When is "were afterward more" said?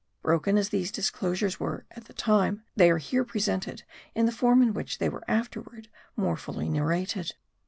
5.09-6.37